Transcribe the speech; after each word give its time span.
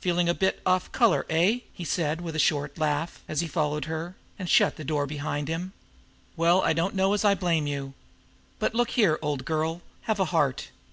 "Feeling 0.00 0.28
a 0.28 0.34
bit 0.34 0.60
off 0.66 0.90
color, 0.90 1.24
eh?" 1.30 1.60
he 1.72 1.84
said 1.84 2.20
with 2.22 2.34
a 2.34 2.40
short 2.40 2.76
laugh, 2.76 3.22
as 3.28 3.40
he 3.40 3.46
followed 3.46 3.84
her, 3.84 4.16
and 4.36 4.50
shut 4.50 4.74
the 4.74 4.82
door 4.82 5.06
behind 5.06 5.46
him. 5.46 5.72
"Well, 6.36 6.60
I 6.62 6.72
don't 6.72 6.96
know 6.96 7.14
as 7.14 7.24
I 7.24 7.36
blame 7.36 7.68
you. 7.68 7.94
But, 8.58 8.74
look 8.74 8.90
here, 8.90 9.16
old 9.22 9.44
girl, 9.44 9.80
have 10.06 10.18
a 10.18 10.24
heart! 10.34 10.70